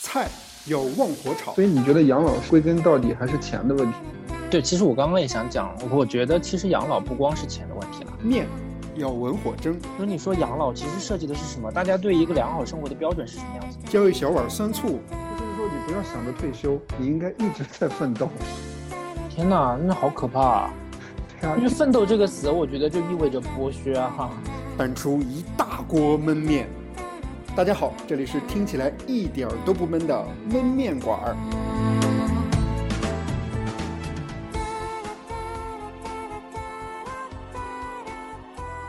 [0.00, 0.28] 菜
[0.66, 1.52] 要旺火炒。
[1.54, 3.98] 所以你觉得养老归根到底还是钱的问题？
[4.50, 8.12] 对，其实我刚刚也想讲，我觉得其实养老不光是钱的问题了。
[8.22, 8.46] 面
[8.94, 9.76] 要文火蒸。
[9.98, 11.70] 那你说养老其实涉及的是什么？
[11.70, 13.78] 大家对一个良好生活的标准是什么样子？
[13.90, 14.86] 浇一小碗酸醋。
[14.88, 18.28] 就是说，你不要想着退休，你应该一直在奋斗。
[19.28, 20.70] 天哪，那好可怕啊！
[21.58, 24.14] 因为奋斗这个词，我觉得就意味着剥削啊！
[24.16, 24.30] 哈，
[24.78, 26.68] 搬出一大锅焖面。
[27.56, 31.34] 大家好，这里是听起来一点都不闷的焖面馆儿。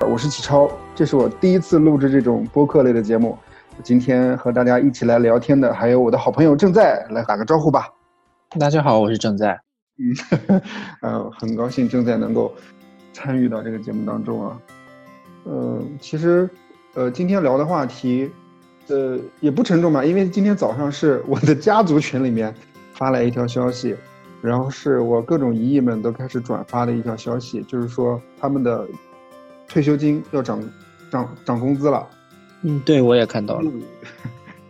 [0.06, 3.38] 我是启超，这是我第一次录制这种播客类的节目。
[3.84, 7.88] 今天和大家一起来聊天的还有我的好朋友正在，来打个招呼吧。
[8.60, 9.58] 大家好，我是正在。
[9.98, 10.62] 嗯，
[11.02, 12.54] 呃，很高兴正在能够
[13.14, 14.60] 参与到这个节目当中啊。
[15.46, 16.50] 呃，其实，
[16.96, 18.30] 呃，今天聊的话题，
[18.88, 22.54] 呃，也不沉重吧，因为今天早上是我的家族群里面
[22.94, 23.96] 发来一条消息，
[24.42, 28.88] 然后是我各种姨姨们都开始转发的一条消息，就是说他们的
[29.68, 30.62] 退休金要涨
[31.12, 32.08] 涨涨工资了。
[32.64, 33.72] 嗯，对，我也看到了。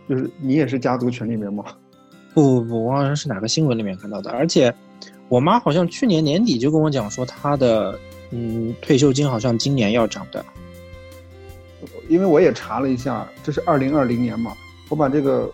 [0.08, 1.64] 就是你也是家族群里面吗？
[2.34, 4.74] 不不不，我好像是哪个新闻里面看到的，而且。
[5.30, 7.98] 我妈好像去年年底就跟我讲说，她的
[8.30, 10.42] 嗯退休金好像今年要涨的。
[12.08, 14.52] 因为我也查了一下，这是二零二零年嘛，
[14.88, 15.50] 我把这个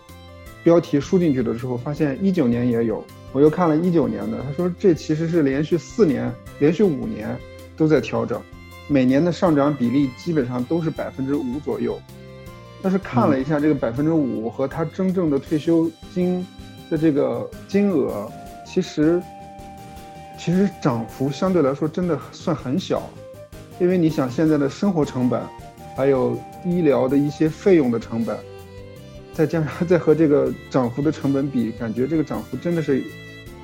[0.63, 7.37] 标题输进去的时候，发现一九年也有，我又看了一九年的，他说这其实是连续四年、连续五年
[7.77, 8.41] 都在调整，
[8.87, 11.99] 每年的上涨比例基本上都是百分之五左右。
[12.81, 16.45] 但是看了一下这个百分之五和他真正的退休金
[16.89, 18.31] 的这个金额，
[18.65, 19.21] 其实。
[20.37, 23.01] 其实涨幅相对来说真的算很小，
[23.79, 25.41] 因为你想现在的生活成本，
[25.95, 28.37] 还有医疗的一些费用的成本，
[29.33, 33.03] 再加上 再和这个涨幅的成本比，感觉这个涨幅真的是，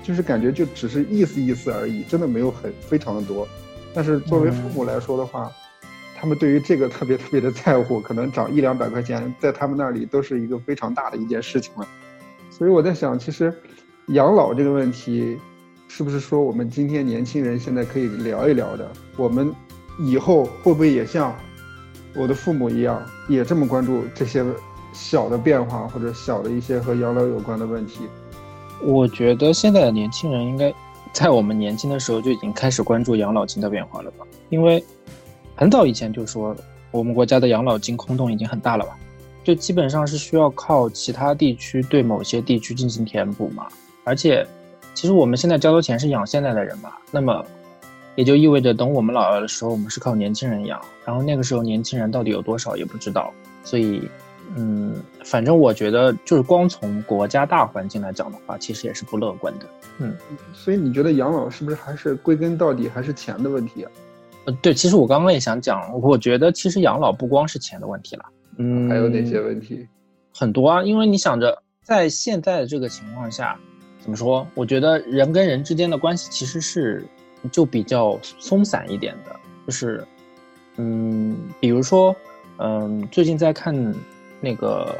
[0.02, 3.48] 就是感觉就只是意思意思而已，真的没有很非常的多。
[3.94, 5.52] 但是作为父母来说的话，
[6.16, 11.88] 他们对于这个特别特别的在乎，可能涨一两百块钱，在他们那里都是一个非常大的一件事情了。
[12.50, 13.54] 所以我在想，其实
[14.08, 15.38] 养老这个问题。
[15.94, 18.90] 是不是说我们今天年轻人现在可以聊一聊的？
[19.18, 19.54] 我们
[20.00, 21.36] 以后会不会也像
[22.16, 24.44] 我的父母一样，也这么关注这些
[24.94, 28.02] 小的变化或者小的一些和养老有关的问题？
[28.84, 30.74] 我觉得现在的年轻人应该
[31.14, 34.26] 在我们年轻的时候就已经开始关注养老金的变化了吧？
[34.50, 34.84] 因为
[35.56, 36.56] 很早以前就说
[36.92, 38.98] 我们国家的养老金空洞已经很大了吧？
[39.44, 43.68] 就基本上是需要靠其他地区对某些地区进行填补嘛，
[44.04, 44.46] 而且。
[44.94, 47.46] 其实我们现在交的钱是养现在的人嘛，那么
[48.16, 53.34] 也就意味着等我们老了的时候，我们是靠年轻人养，然后那个时候年轻人到底有多少也不知道，
[53.64, 54.02] 所以，
[54.56, 59.66] 嗯，反正我觉得就是光从国家大环境来讲的话，其实也是不乐观的。
[60.00, 60.16] 嗯，
[60.54, 63.92] 所以你觉得养老是不是还是归根到底还是钱的问题啊？
[64.46, 68.26] 呃，对，其实我刚刚也想讲，我觉得其实养老不光是钱的问题了，
[68.58, 69.88] 嗯，还有哪些问题？
[70.34, 73.58] 很多啊，因为你想着在现在的这个情况下。
[74.04, 74.48] 怎么说？
[74.56, 77.06] 我觉得人跟人之间的关系其实是
[77.50, 79.36] 就比较松散一点的，
[79.66, 80.06] 就是，
[80.78, 82.16] 嗯，比如说，
[82.58, 83.74] 嗯，最近在看
[84.40, 84.96] 那个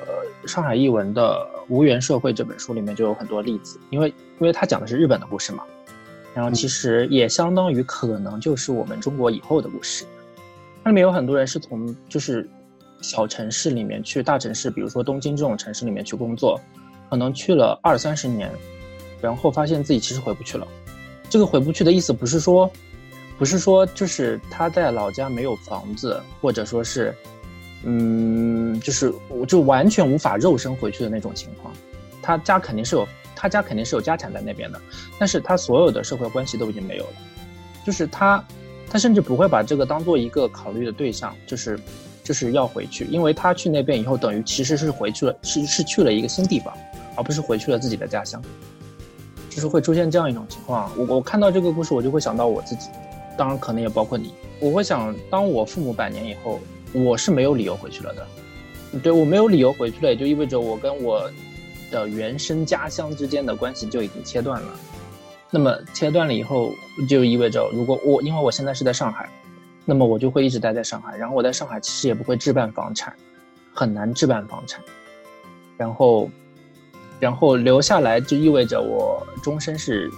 [0.46, 4.08] 上海译文的《无缘社会》这本书里面就有很多例子，因为
[4.40, 5.64] 因为它讲的是日本的故事嘛，
[6.34, 10.06] 然后其实也相当于可能就是我们中国以后的故事，
[10.84, 12.50] 它里面有很多人是从就是
[13.02, 16.60] 小城市里面去大城市，比如说东京这种城市里面去工作，
[17.10, 18.52] 可能去了二三十年。
[19.22, 20.68] 然后发现自己其实回不去了，
[21.32, 22.70] 这个回不去的意思不是说，
[23.38, 27.16] 不是说就是他在老家没有房子，或者说是，
[27.86, 31.74] 嗯，就是我就完全无法肉身回去的那种情况。
[32.22, 34.82] 他家肯定是有，他家肯定是有家产在那边的，
[35.18, 37.14] 但是他所有的社会关系都已经没有了，
[37.86, 38.44] 就是他，
[38.90, 41.80] 他甚至不会把这个当做一个考虑的对象，就是
[42.26, 46.78] 就是要回去，因为他去那边以后等于其实是回去了，是是去了一个新地方，
[47.16, 48.44] 而不是回去了自己的家乡。
[49.52, 52.88] 就是会出现这样一种情况，我我看到这个故事，我就会想到我自己，
[53.38, 54.34] 当然可能也包括你。
[54.62, 56.58] 我会想，当我父母百年以后，
[56.94, 58.26] 我是没有理由回去了的。
[59.00, 61.30] 对我没有理由回去了，也就意味着我跟我
[61.92, 64.70] 的原生家乡之间的关系就已经切断了。
[65.50, 66.72] 那么切断了以后，
[67.10, 69.30] 就意味着如果我因为我现在是在上海，
[69.84, 73.14] 那么我就会一直待在上海，然后我在上海其实也不会置办房产，
[73.74, 74.82] 很难置办房产，
[75.76, 76.30] 然后。
[77.22, 80.12] 然后留下来就意味着我终身是，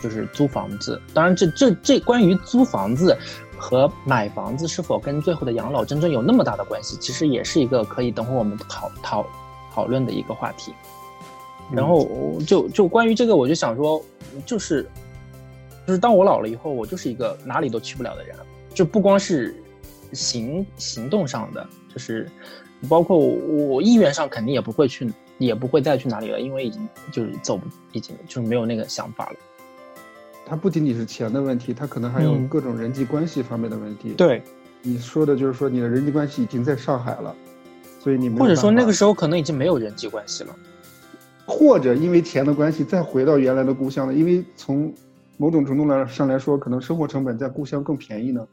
[0.00, 0.98] 就是租房子。
[1.12, 3.14] 当然，这这这关于租房子
[3.58, 9.26] 和买房子是否跟最后的养老真正有那么大的关系，其实也是一个可以等会我们讨讨
[9.74, 10.72] 讨论的一个话题。
[11.72, 14.02] 然后就就关于这个，我就想说，
[14.46, 14.88] 就是
[15.86, 18.36] 就是当我老了以后，我就是一个哪里都去不了的人，
[18.72, 19.54] 就不光是
[20.12, 22.28] 行行动上的，就是
[22.88, 27.58] 包括我意愿上肯定也不会去，也不会再去哪里了，因为已经就是走，
[27.92, 29.36] 已经就是没有那个想法了。
[30.46, 34.10] 它不仅仅是钱的问题，它可能还有各种人际关系方面的问题。
[34.10, 34.42] 对，
[34.82, 37.34] 你说的就是说你的人际关系已经在上海了，
[38.00, 40.54] 所以你或者说那个时候可能已经没有人际关系了。
[41.46, 44.92] 或者因为钱的关系再回到原来的故乡了，因为从
[45.38, 48.46] 某种程度来上来说，可能生活成本在故乡更便宜呢。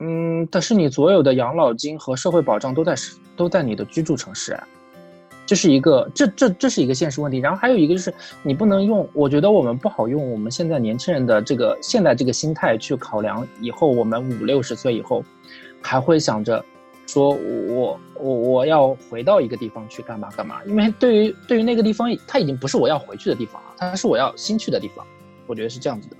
[0.00, 2.94] 嗯，但是你所有的养老金和社会保障都在
[3.36, 4.66] 都在你的居住城市啊，
[5.50, 7.38] 这是一个这这这是一个现实问题。
[7.38, 8.14] 然后还有一个就是
[8.44, 15.24] 你不能用，我觉得我们不好用我们现在年轻人的这个现在这个心态去考量以后我们五六十岁以后
[15.82, 16.64] 还会想着。
[17.08, 20.62] 说我我我要回到一个地方去干嘛干嘛？
[20.64, 25.04] 因为对于对于那个地方，它已经不是我要回去的地方了，它是我要新去的地方。
[25.48, 26.16] 我觉得是这样子的。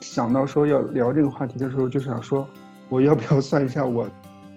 [0.00, 2.44] 想到说要聊这个话题的时候，就想说，
[2.88, 4.10] 我要不要算一下我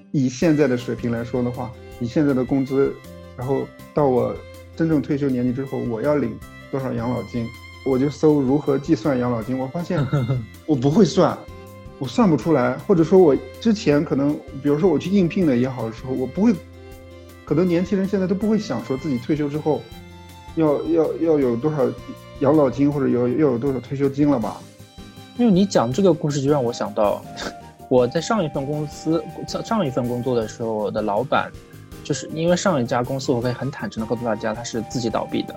[0.10, 2.92] 以现在的水平来说的话，以现在的工资，
[3.42, 4.36] 然后到我
[4.76, 6.38] 真正退休年纪之后，我要领
[6.70, 7.44] 多少养老金？
[7.84, 10.00] 我就搜如何计算养老金，我发现
[10.68, 11.36] 我不会算。
[11.98, 16.54] 我算不出来，或者说，我之前可能，比如说我去应聘的也好的时候，我不会，
[17.44, 19.82] 可能年轻人现在都不会想说自己退休之后，
[20.56, 21.78] 要要要有多少
[22.42, 24.62] 养老金或者有要有多少退休金了吧？
[25.40, 27.24] 因为你讲这个故事，就让我想到，
[27.90, 31.52] 我在上一份公司上上一份工作的时候，我的老板，
[32.12, 35.56] 就是因为上一家公司，我可以很坦诚的告诉大家，他是自己倒闭的，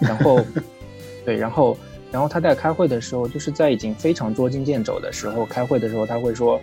[0.00, 0.40] 然后，
[1.24, 1.76] 对，然后。
[2.10, 6.60] 然后他在开会的时候，就是在已经非常捉襟见肘的时候开会的时候，他会说，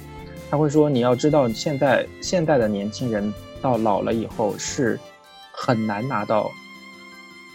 [0.49, 4.97] 他会说，你要知道，现在现在的年轻人到老了以后是
[5.51, 6.49] 很难拿到，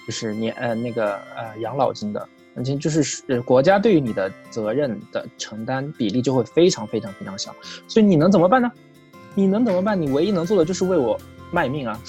[0.06, 7.54] 就是年呃那个呃养老金的，而且就是国家对于你的责任的承担比例就会非常非常非常小，
[7.88, 8.70] 所以你能怎么办呢？
[9.34, 9.98] 你能怎么办？
[9.98, 11.18] 你唯一能做的就是为我
[11.50, 12.00] 卖命啊！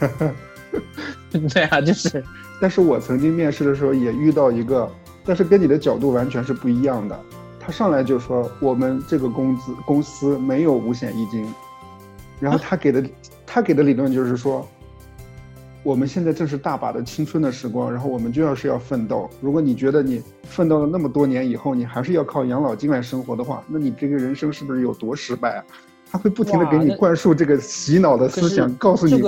[1.30, 2.22] 对啊，就是。
[2.60, 4.90] 但是我曾经面试的时候也遇到一个，
[5.24, 7.18] 但是跟你的角度完全是不一样的。
[7.60, 11.46] 他上来就说我们这个工资公司没有五险一金，
[12.40, 13.04] 然后他给的
[13.46, 14.66] 他给的理论就是说，
[15.82, 19.28] 我们现在正是大把的青春的时光，然后我们就要是要奋斗。
[19.40, 25.64] 如果你觉得你奋斗了那么多年以后，你还是要靠养老金来生活的话，那你这个人生是不是有多失败啊？
[26.10, 29.22] 他会不停的给你灌输这个洗脑的思想，告诉你。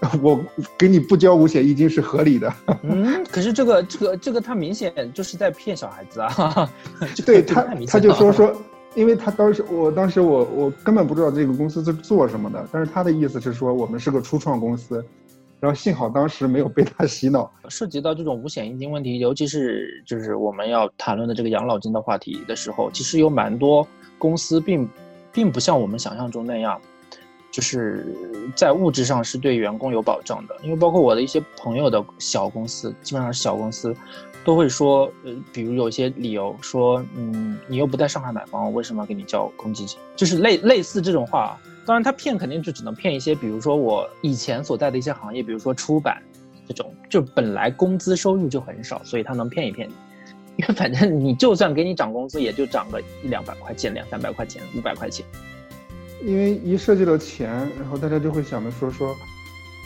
[0.22, 0.40] 我
[0.78, 2.54] 给你不交五险一金是合理的。
[2.84, 6.70] 嗯，可是这个这个这个他明显就是在骗小孩子啊。
[7.26, 8.54] 对他，他就说说，
[8.94, 15.04] 因为他当时我当时我我根本不知道这个公司是做什么的，但是他的意思是说我们是个初创公司，
[15.58, 17.50] 然后幸好当时没有被他洗脑。
[17.68, 23.84] 涉及到这种五险一金问题，尤其是就是我们要谈论的这个养老金的话题的时候，其实有蛮多
[24.16, 24.88] 公司并
[25.38, 26.80] 并不像我们想象中那样。
[27.50, 28.14] 就是
[28.54, 33.96] 在物质上是对员工有保障的，因为包括我的一些朋友的小公司，基本上是小公司，
[34.44, 39.98] 都会说，呃，比如有一些理由说，嗯，你又不在上海买房，我为什么要给你交公积金？
[40.14, 41.52] 就是类类似这种话啊。
[41.86, 46.22] 当然，他骗肯定就只能骗一些，比如说我以前所在的一些行业，比如说出版
[46.68, 49.94] 这种，就本来工资收入就很少，所以他能骗一骗你。
[50.58, 55.24] 因为 反正你就算给你涨工资，也就涨个一两百块钱、两三百块钱、五百块钱。
[56.20, 57.48] 因为一涉及到钱，
[57.78, 59.16] 然后大家就会想着说说，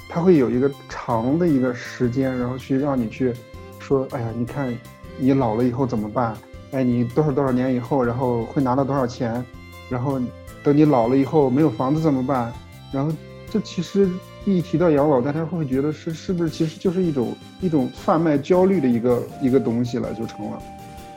[0.09, 3.35] 他会有一个长的一个时间，然后去让你去
[3.79, 4.75] 说，哎呀，你看
[5.19, 6.35] 你老了以后怎么办？
[6.73, 9.45] 哎，你多少多少年以后，然后会拿到多少钱？
[9.91, 10.19] 然后
[10.65, 12.51] 等你老了以后没有房子怎么办？
[12.91, 13.13] 然后
[13.51, 14.09] 这其实
[14.45, 20.61] 一提到养老，大家会觉得是是不是其实就是一种一种贩卖焦虑的一个一个东西了，就成了。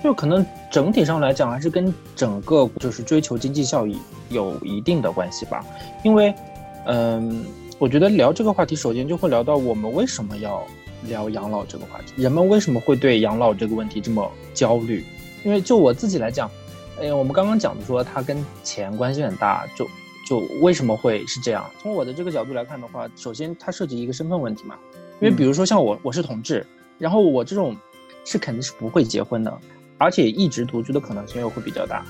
[0.04, 3.98] 就可能整体上来讲，还是跟整个就是追求经济效益
[4.30, 5.66] 有一定的关系吧。
[6.04, 6.32] 因为，
[6.86, 7.44] 嗯，
[7.80, 10.64] 我觉得聊这个话题，首先就会聊到我们为什么要
[11.08, 15.04] 聊养老这个话题，人们为什么会对养老这个问题这么焦虑？
[15.44, 16.52] 因为就我自己来讲，
[17.02, 19.88] 哎，我们刚刚讲的说它跟钱关系很大，就
[20.26, 21.70] 就为什么会是这样？
[21.80, 24.76] 从我的这个角度来看的话，首先它涉及一个身份问题嘛。
[25.22, 26.66] 因为比如说像我，我是同志，
[26.98, 27.74] 然后我这种
[28.26, 29.60] 是肯定是不会结婚的。
[29.98, 32.06] 而且一直独居的可能性又会比较大，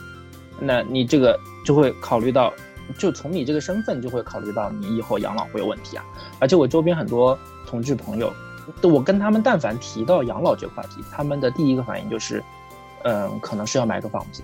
[0.59, 2.51] 那你这个就会考虑到，
[2.97, 6.03] 就从你这个身份就会考虑到你以后养老会有问题啊。
[6.39, 8.33] 而且我周边很多同志朋友，
[8.81, 12.43] 我跟他们但凡提到养老这个话题，他们的第一个反应就是，
[13.03, 14.41] 嗯，可能是要买个房子，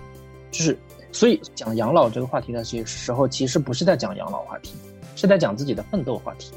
[0.52, 0.78] 就是
[1.12, 4.74] 所以讲养老这个话题的时候，其实不是在讲养老话题，
[5.14, 6.50] 是在讲自己的奋斗话题。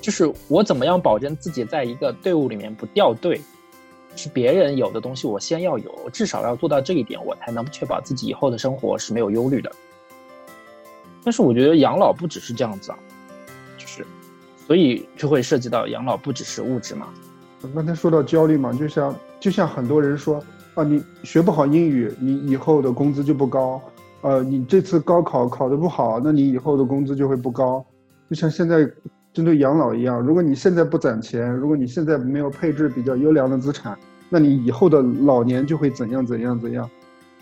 [0.00, 3.40] 就是我怎么样保证自己在一个队伍里面不掉队？
[4.14, 9.72] 是别人有的东西，我先要有，至少要做到这一点，我才能确保自己以后的生活是没有忧虑的。
[11.24, 12.98] 但是我觉得养老不只是这样子啊，
[13.78, 14.06] 就是，
[14.66, 17.08] 所以就会涉及到养老不只是物质嘛。
[17.74, 23.80] 刚才说到焦虑嘛，就像就像很多人说啊，你学不好英语，你以后的工资就不高。
[24.22, 27.84] 呃，你这次高考考得不好，那你以后的工资就会不高。
[28.30, 28.88] 就像现在
[29.34, 33.98] 针对养老一样，如果你现在不攒钱，如果你现在没有配置比较优良的资产，
[34.30, 36.88] 那你以后的老年就会怎样怎样怎样。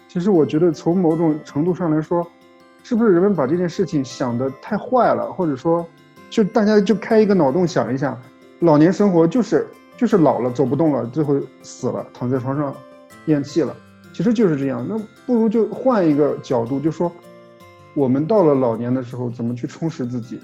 [0.08, 2.26] 其实我觉得从某种程度上来说，
[2.82, 5.86] 是不是人们把这件事情想得太坏了，或者说，
[6.30, 8.18] 就大家就开一个脑洞想一下，
[8.58, 12.74] 老年生活就是就是老了走不动了，最后死了，躺在床上
[13.26, 13.76] 咽气了。
[14.12, 17.10] 其实就是这样，那不如就换一个角度，就说
[17.94, 20.38] 我们到了老年的时候，怎么去充实自己？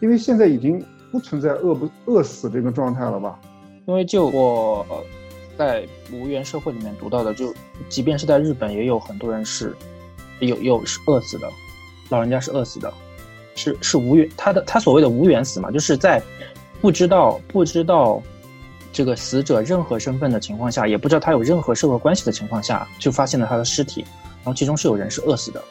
[0.00, 3.38] 因为现在已经不存在饿不饿死这个状态了吧？
[3.86, 4.86] 因为就我
[5.58, 7.52] 在无缘社会里面读到的，就
[7.88, 9.76] 即便是在日本，也有很多人是
[10.38, 11.50] 有有是饿死的，
[12.10, 12.92] 老人家是饿死的，
[13.56, 16.22] 是是无缘他的他所谓的无缘死嘛，就是在
[16.80, 18.22] 不知道不知道。
[18.92, 24.00] 这个死者任何身份的情况下，也不知道他有任何社会关系的情况下，就发现了他的尸体，
[24.42, 25.62] 然后其中是有人是饿死的，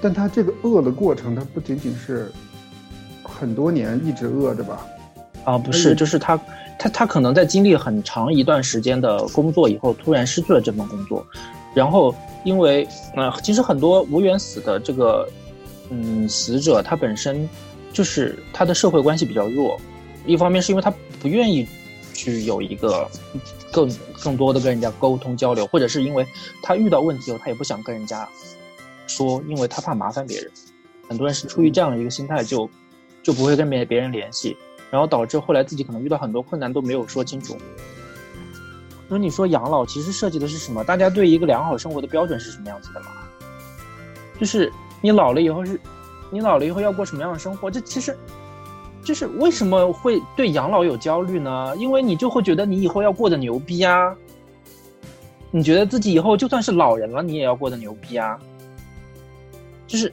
[0.00, 2.32] 但他这个饿的过程，他不仅仅是
[3.22, 4.86] 很多年一直饿着吧？
[5.44, 6.40] 啊，不是，就是他，
[6.78, 11.24] 他，他可能在经历很长一段时间的工作以后，突然失去了这份工作，
[11.74, 12.14] 然后
[12.44, 15.28] 因为，呃，其实很多无缘死的这个，
[15.90, 17.48] 嗯，死者他本身
[17.92, 19.78] 就是他的社会关系比较弱，
[20.26, 21.68] 一方面是因为他不愿意。
[22.18, 23.08] 去有一个
[23.70, 23.88] 更
[24.20, 26.26] 更多的跟人家沟通交流，或者是因为
[26.60, 28.28] 他遇到问题后，他也不想跟人家
[29.06, 30.50] 说，因为他怕麻烦别人。
[31.08, 32.68] 很多人是出于这样的一个心态，就
[33.22, 34.56] 就不会跟别别人联系，
[34.90, 37.56] 然后导致后来自己可能遇到很多困难都没有说清楚。
[39.08, 40.82] 那你说养老其实涉及的是什么？
[40.82, 43.06] 大家对一个良好生活的标准是什么样子的嘛？
[44.40, 45.80] 就是你老了以后是，
[46.32, 47.70] 你老了以后要过什么样的生活？
[47.70, 48.18] 这其实。
[49.08, 51.74] 就是为什么会对养老有焦虑呢？
[51.78, 54.14] 因为你就会觉得你以后要过得牛逼啊，
[55.50, 58.38] 你觉得自己以后就算是老人了，你也要过得牛逼啊。
[59.86, 60.12] 就是，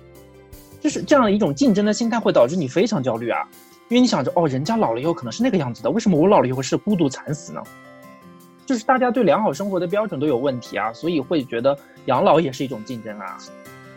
[0.79, 3.45] 就是这样的一种竞争的心态会导致你非常焦虑啊，
[3.89, 7.61] 因为你想着哦，人家老了以后可能是那个样子的，为什么我老了以后是孤独惨死呢？
[8.65, 13.37] 就是大家对良好生活的标准都有问题啊，所以会觉得养老也是一种竞争啊。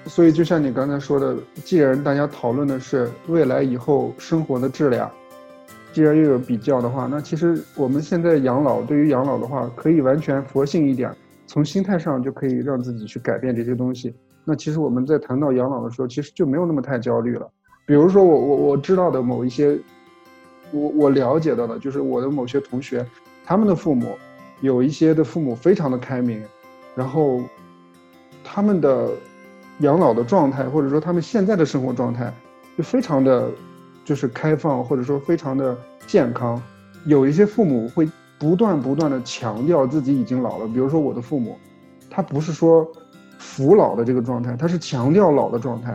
[0.09, 5.09] 所以，就像你刚才说的，既然大家讨论的是未来以后生活的质量，
[5.93, 11.15] 既然又有比较的话，那其实我们现在养老，对于养老的话，可以完全佛性一点，
[11.47, 14.15] 从心态上就可以让自己去改变这些东西。
[14.45, 17.47] 那其实我们在谈到养老的时候，其实就没有那么太焦虑了。
[17.87, 19.79] 比如说，我我我知道的某一些，
[20.73, 23.07] 我我了解到的，就是我的某些同学，
[23.45, 24.17] 他们的父母，
[24.63, 26.43] 有一些的父母非常的开明，
[26.97, 27.43] 然后
[28.43, 29.11] 他们的。
[29.81, 32.33] 养老的状态，或者说他们现在的生活状态，
[32.77, 33.49] 就非常的，
[34.05, 36.61] 就是开放，或者说非常的健康。
[37.05, 38.09] 有一些父母会
[38.39, 41.57] 不断不断的强调自己已经老了，比如说我的父母，
[42.11, 42.87] 他不是说
[43.39, 45.93] 服老的这个状态，他是强调老的状态，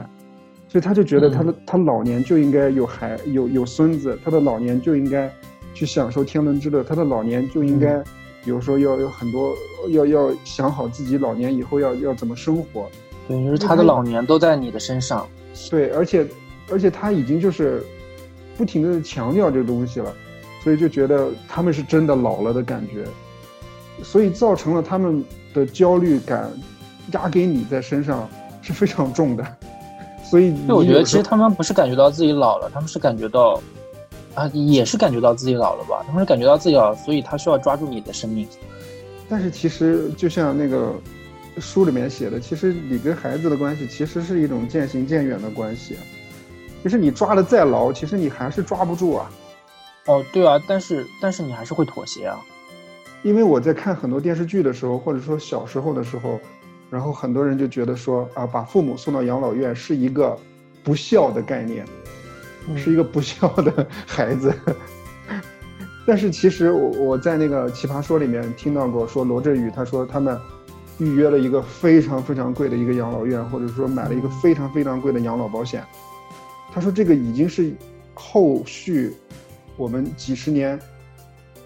[0.69, 5.31] 所以他就觉得他的他老年就应该有孩有有孙子，他的老年就应该
[5.73, 8.01] 去享受天伦之乐，他的老年就应该，
[8.43, 9.53] 比如说要有很多
[9.89, 12.89] 要要想好自己老年以后要要怎么生活。
[13.27, 15.27] 对，就是他的老年都在你的身上。
[15.69, 16.27] 对，而且，
[16.71, 17.83] 而且他已经就是
[18.57, 20.11] 不停的强调这个东西了，
[20.63, 23.05] 所以就觉得他们是真的老了的感觉，
[24.03, 26.51] 所以造成了他们的焦虑感
[27.11, 28.27] 压给你在身上
[28.61, 29.45] 是非常重的。
[30.23, 33.61] 所以，那我觉得其实他们不是感觉到自己老了，他们是感觉到
[34.33, 36.03] 啊，也是感觉到自己老了吧？
[36.07, 38.47] 他们是感觉到自己老了，所以他需要抓住你的生命。
[39.29, 40.91] 但是其实就像那个。
[41.59, 45.97] 书里面写的，其实你跟孩子的关系其实是一种渐行渐远的关系，
[46.83, 49.31] 就是你抓的再牢，其实你还是抓不住啊。
[50.07, 52.39] 哦，对啊，但是但是你还是会妥协啊。
[53.21, 56.39] 因为我在看很多电视剧的时候，或者说小时候的时候，
[56.89, 60.37] 然后很多人就觉得说啊，把父母送到养老院是一个
[60.83, 61.85] 不孝的概念，
[62.75, 64.53] 是一个不孝的孩子。
[66.05, 70.37] 但是其实我我在那个《奇葩说》里面听到过，说罗振宇他说他们。
[70.99, 75.83] 预约了一个非常非常贵的一个养老院，或者说买了一个非常非常贵的养老保险。
[76.71, 77.73] 他说这个已经是
[78.13, 79.13] 后续
[79.77, 80.79] 我们几十年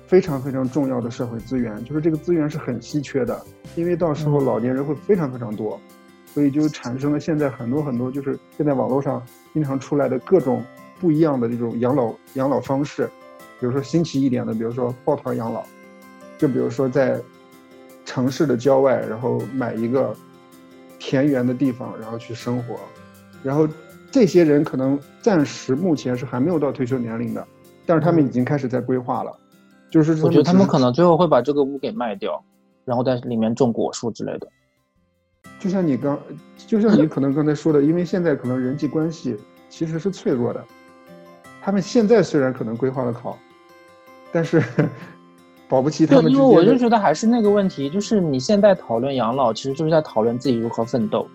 [0.05, 3.41] 非常非常重要的社会资源，就是这个资源是很稀缺的，
[3.75, 5.79] 因为到时候老年人会非常非常多，
[6.33, 9.21] 所以就产生了现在很多很多就是现在网络上
[9.53, 10.63] 经常出来的各种
[10.99, 13.09] 不一样的这种养老养老方式。
[13.59, 15.63] 比如说新奇一点的，比如说抱团养老，
[16.37, 17.19] 就比如说在
[18.07, 20.15] 城市的郊外，然后买一个
[20.97, 22.79] 田园的地方，然后去生活，
[23.43, 23.67] 然后
[24.09, 27.45] 这些人可能暂时目前是还没有到退休年龄的，
[27.85, 29.37] 但是他们已经开始在规划了，
[29.91, 32.41] 就是我觉得他们可能最后会把这个屋给卖掉，
[32.85, 34.47] 然后在里面种果树之类的。
[35.59, 36.17] 就像你刚，
[36.55, 39.35] 就像你可能刚才说的，因为现在可能人际关系
[39.67, 40.63] 其实是脆弱的，
[41.61, 43.37] 他们现在虽然可能规划的好，
[44.31, 44.63] 但是
[45.67, 46.31] 保不齐他们。
[46.31, 51.27] 因为我就觉得还是那个问题，就是你现在讨论养老，其实就是在讨论自己如何奋斗，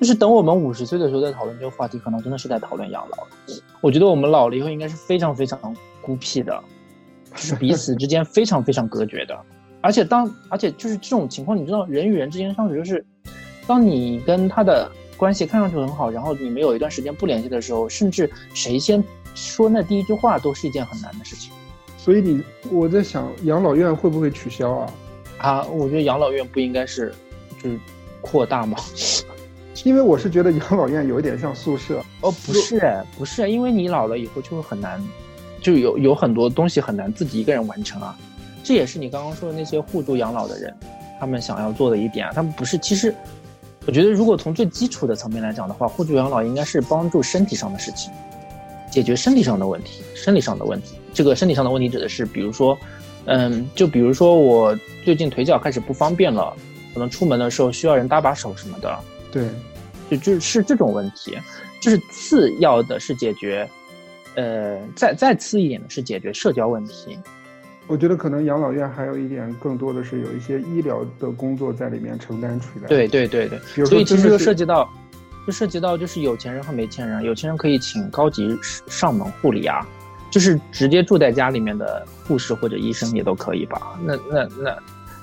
[0.00, 3.26] 就是等我们五十岁的时候再讨论这个话题，可能真的是在讨论养老。
[3.80, 5.58] 我觉得我们老了以后应该是非常非常
[6.02, 6.60] 孤僻的，
[7.34, 9.38] 就是彼此之间非常非常隔绝的，
[9.80, 13.04] 而且当而且就是这种情况，你知道人与人之间相处就是。
[13.66, 21.52] 当你跟他的关系看上去很好，然后你们有一段时间不联系的时候，甚至谁先说那第一句话都是一件很难的事情。
[22.08, 24.94] 所以你我在想，养老院会不会取消啊？
[25.36, 27.12] 啊，我觉得养老院不应该是
[27.62, 27.78] 就是
[28.22, 28.78] 扩大吗？
[29.84, 32.02] 因为我是觉得养老院有一点像宿舍。
[32.22, 32.80] 哦，不是，
[33.18, 34.98] 不是，因为你老了以后就会很难，
[35.60, 38.18] 就有有很多东西很难自己一个人完成啊。
[38.64, 40.74] 这也是你刚刚说的那些互助养老的人，
[41.20, 42.32] 他们想要做的一点啊。
[42.34, 43.14] 他们不是，其实。
[43.84, 48.10] 我觉得，如果从最基础的层面来讲的话，互助养老应该是帮助身体上的事情，
[48.90, 50.02] 解决身体上的问题。
[50.14, 52.78] 生理上的问题，这个身体上的问题指的是，比如说，
[53.24, 56.56] 嗯，就比如说我最近腿脚开始不方便了，
[56.94, 58.96] 可能出门的时候需要人搭把手什么的。
[59.32, 59.48] 对，
[60.08, 61.36] 就就是这种问题。
[61.80, 63.68] 就是次要的是解决，
[64.36, 67.18] 呃，再再次一点的是解决社交问题。
[67.88, 72.86] 我觉得可能养老院还有一点，更多的是有一些医疗的工作在里面承担出来。
[72.86, 74.88] 对对对对，所以其实就涉及到，
[75.44, 77.24] 就涉及到就是有钱人和没钱人。
[77.24, 78.56] 有钱人可以请高级
[78.86, 79.84] 上门护理啊，
[80.30, 83.98] 就是直接住在家里面的护士或者医生也都可以吧。
[84.02, 84.78] 那那那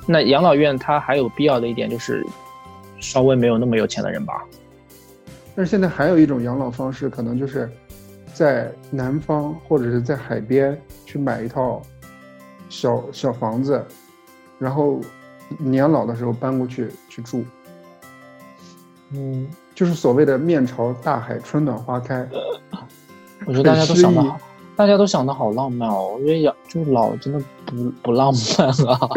[0.06, 2.26] 那养老院它还有必要的一点就是，
[3.00, 4.44] 稍微没有那么有钱的人吧。
[5.56, 7.70] 但是现在还有一种养老方式，可能就是
[8.34, 11.82] 在南方或者是在海边去买一套。
[12.68, 13.82] 小小房子，
[14.58, 15.00] 然后
[15.60, 17.46] 年老的时候搬过去去住，
[19.14, 22.28] 嗯，就是所谓的面朝大海，春暖花开。
[23.46, 24.40] 我觉得大家都想的好，
[24.76, 26.16] 大家都想的好浪漫哦。
[26.16, 29.10] 我觉得养就是老真的不不浪漫啊，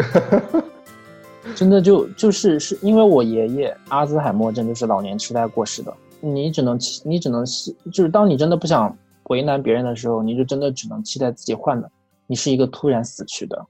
[1.55, 5.93] 真的就就是是因为我爷爷阿兹海默症就是老年痴呆过世的。
[6.21, 8.93] 你只能期，你只能期，就是当你真的不想
[9.29, 11.89] 为难别人的时候，你就真的只能期待自己换的。
[12.27, 13.65] 你是一个突然死去的。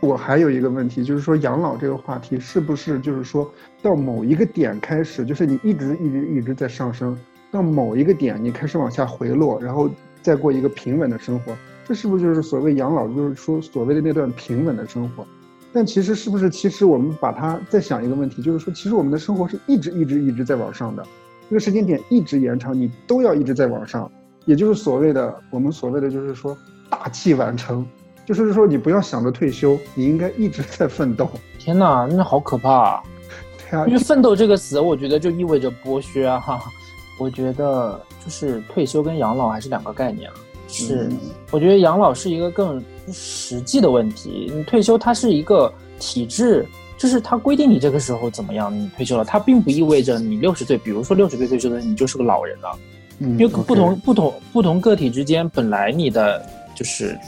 [0.00, 3.50] 我还有一个问题，就是说养老这个话题是不是就是说
[3.82, 7.18] 到某一个点开始，就是你一直一直一直在上升，
[7.50, 9.88] 到某一个点你开始往下回落，然后
[10.26, 15.24] 再过一个平稳的生活，这是不是就是所谓养老，就是说所谓的那段平稳的生活？
[15.72, 21.06] 但其实是不是其实我们把它再想一个问题，就是说其实我们的生活是一直一直一直在往上的，
[21.48, 24.10] 这个时间点一直延长，你都要一直在往上，
[24.44, 26.58] 也就是所谓的我们所谓的就是说。
[26.88, 27.84] 大器晚成，
[28.24, 31.28] 就是说你不要想着退休，你应该一直在奋斗。
[31.58, 33.02] 天哪，那好可怕！
[33.58, 36.38] 对啊，因为奋斗这个词，我觉得就意味着剥削啊。
[36.38, 36.60] 哈，
[37.18, 40.34] 我觉得就是退休跟养老还是两个概念啊。
[40.68, 41.08] 是，
[41.50, 44.50] 我觉得养老是一个更实际的问题。
[44.52, 46.66] 你退休它是一个体制，
[46.98, 52.78] 就是它规定你这个时候怎么样，你退休了，它并不意味着你六十岁，比如说六十岁退休的你就是个老人了。
[53.20, 56.44] 嗯，因为不同不同不同个体之间本来你的。
[56.76, 57.18] 就是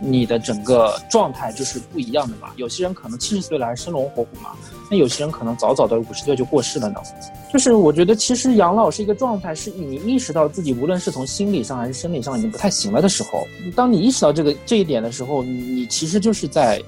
[0.00, 2.50] 你的整个状态就是不一样的嘛。
[2.56, 4.56] 有些人可能七十岁了还生龙活虎嘛，
[4.90, 7.00] 那有些人可能早早的五十岁就过世了呢。
[7.52, 13.46] 就是我觉得其实养老是一个状态，是你意识到自己无论是从心理上还是生理上已经不太行了的时候。
[13.74, 16.80] 当你意识到这个这一点的时候，你其实就是在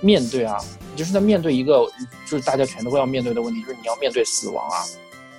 [0.00, 0.56] 面对啊，
[0.94, 1.84] 就是在面对一个
[2.26, 4.78] 就是大家全都要面对的问题，就是你要面对死亡啊，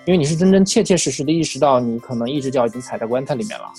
[0.05, 3.71] 因为你是真真切切实实的意识到你可能一只脚已经踩在棺材里面了。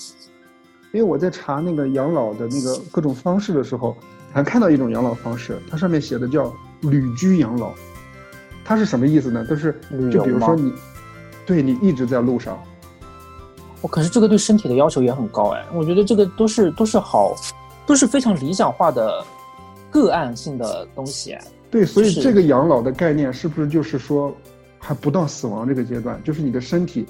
[0.93, 3.97] 因为我在查那个养老的那个各种方式的时候，
[4.31, 7.71] 还看到一种养老方式，它上面写的叫旅居养老，
[8.63, 9.43] 它是什么意思呢？
[9.47, 9.75] 就是
[10.11, 10.71] 就比如说你，
[11.47, 12.61] 对你一直在路上，
[13.81, 17.35] 我可是这个对身体的要求也很高哎，我觉得这个都是都是好，
[17.87, 19.25] 都是非常理想化的
[19.89, 21.35] 个案性的东西。
[21.71, 24.31] 对，所以这个养老的概念是不是就是说
[24.77, 27.07] 还不到死亡这个阶段，就是你的身体。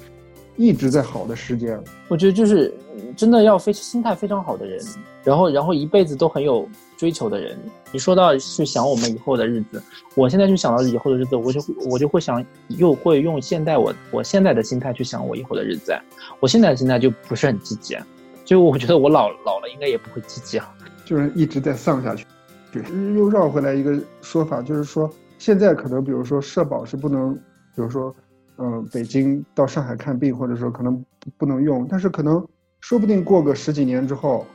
[0.56, 2.72] 一直在好的时间，我觉得就是
[3.16, 4.80] 真的要非心态非常好的人，
[5.22, 7.58] 然后然后一辈子都很有追求的人。
[7.90, 9.82] 你说到去想我们以后的日子，
[10.14, 15.92] 我现在就想到以后的日子，我就我就会想，又会用现在我我现在的心态去想我以后的日子。
[16.40, 17.96] 我现在的心态就不是很积极，
[18.44, 20.72] 就我觉得我老老了应该也不会积极啊。
[21.04, 22.24] 就是一直在丧下去。
[22.72, 22.82] 对，
[23.16, 28.14] 又绕回来一个说法，就是说现在可能比如说社保是不能，比如说，
[28.58, 31.04] 嗯，北京到上海看病，或者说可能
[31.36, 32.46] 不能用，但是可能
[32.80, 34.46] 说不定过个十几年之后，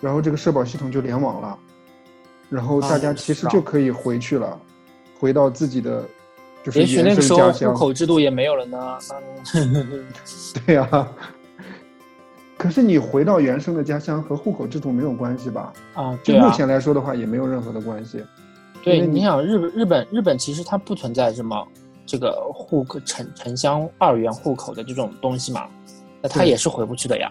[0.00, 1.58] 然后这个社保系统就联网了，
[2.50, 4.58] 然后大家其实就可以回去了，
[5.18, 6.04] 回到自己的
[6.64, 7.74] 就是也许那个时候户生家乡。
[7.74, 8.98] 口制度也没有了呢。
[10.66, 11.08] 对呀、
[12.56, 15.72] 可是你回到原生的家乡和户口制度没有关系吧？
[15.94, 18.24] 啊，就对啊目，前来说的话，也没有任何的关系。
[18.82, 21.66] 对，你你想日本日本日本其实它不存在什么
[22.08, 25.68] 这个户口城城乡二元户口的这种东西嘛，
[26.22, 27.30] 那他也是回不去的呀。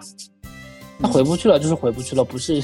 [0.99, 2.61] 那回不去了就是回不去了，不是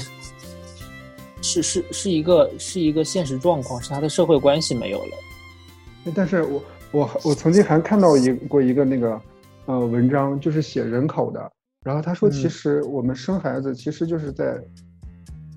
[1.42, 6.12] 是是是一个是一个现实状况，是他的社会关系没有了。
[6.14, 9.20] 但是我我我曾经还看到一过一个那个
[9.66, 11.50] 呃文章，就是写人口的，
[11.84, 14.62] 然后他说，其嗯实我们生孩子其实就是在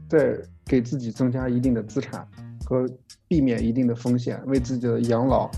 [0.10, 2.28] 在给自己增加一定的资产
[2.66, 2.88] 和
[3.28, 5.50] 避免一定的风险，为自己的养老，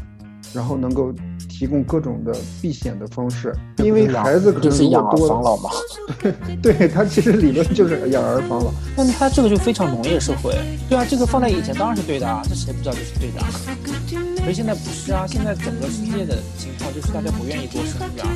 [0.53, 1.13] 然后能够
[1.47, 5.69] 提供各种的避险的方式，因为孩子可能就是养儿如果多防老嘛。
[6.61, 8.71] 对他其实理论就是养儿防老。
[8.95, 10.53] 但他这个就非常农业社会，
[10.89, 13.47] 对啊，这个放在以前当然是对的啊，这谁不知道这是对的啊？
[14.37, 18.27] 可是现在不是啊，现在整个世界的情况就是大家不愿意多生育啊。